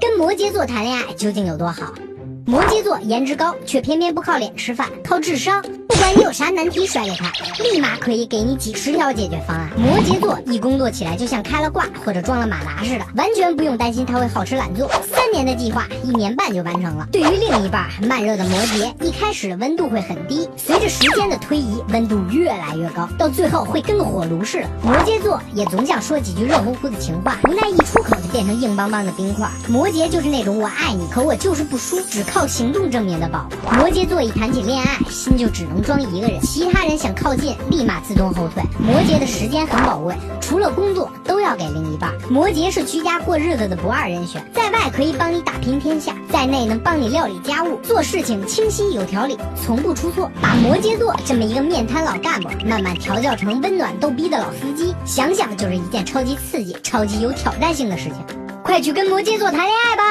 [0.00, 1.92] 跟摩羯座谈恋爱究竟有多好？
[2.46, 5.62] 摩羯座颜值高，却偏偏不靠脸吃饭，靠智商。
[5.88, 7.32] 不管你有啥难题甩给他，
[7.62, 9.70] 立马可以给你几十条解决方案。
[9.78, 14.86] 摩羯座一工作起来就像开了挂或者装了马达似的，完全不用担心他会好吃懒做。
[14.88, 17.08] 三年的计划，一年半就完成了。
[17.10, 24.68] 对于另一半慢热的摩羯，一开始的温度会很低，随着时间的推移，温度越来越高，到最后会跟个火炉似的。
[24.82, 29.48] 摩羯座也总想说几句热乎乎的情话，无奈一出口就变成硬邦邦的冰块。
[29.66, 33.46] 摩羯就是那种我爱你，可我就是不输，只靠靠行动证明的宝。
[33.78, 38.60] 摩羯座一谈起恋爱，心就只能装一个人，其他人想靠近，立马自动后退。
[38.76, 42.12] 摩羯的时间很宝贵，除了工作都要给另一半。
[42.28, 50.28] 摩羯是居家过日子的不二人选，在外可以帮你打拼天下，在内能帮你料理家务，做事情清晰有条理，从不出错。
[50.42, 58.16] 把摩羯座这么一个面瘫老干部，慢慢调教成温暖逗逼的老司机，想想就是一件超级刺激、超级有挑战性的事情。
[58.64, 60.03] 快去跟摩羯座谈恋爱吧！